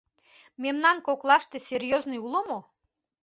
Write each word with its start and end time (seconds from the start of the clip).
—Мемнан 0.63 0.97
коклаште 1.07 1.57
серьёзный 1.69 2.23
уло 2.25 2.41
мо? 2.49 2.59